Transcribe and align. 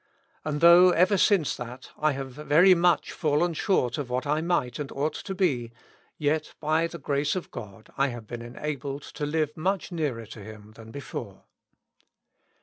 And 0.43 0.61
though 0.61 0.89
ever 0.89 1.15
since 1.15 1.55
that 1.55 1.91
I 1.95 2.13
have 2.13 2.31
very 2.31 2.73
much 2.73 3.11
fallen 3.11 3.53
short 3.53 3.99
of 3.99 4.09
what 4.09 4.25
I 4.25 4.41
might 4.41 4.79
and 4.79 4.91
ought 4.91 5.13
to 5.13 5.35
be, 5.35 5.71
yet 6.17 6.55
by 6.59 6.87
the 6.87 6.97
grace 6.97 7.35
of 7.35 7.51
God 7.51 7.91
I 7.97 8.07
have 8.07 8.25
been 8.25 8.41
enabled 8.41 9.03
to 9.13 9.27
live 9.27 9.51
m.uch 9.55 9.91
nearer 9.91 10.25
to 10.25 10.39
Him 10.39 10.71
than 10.71 10.89
before. 10.89 11.43